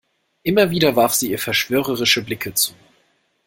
[0.41, 2.73] Immer wieder warf sie ihr verschwörerische Blicke zu.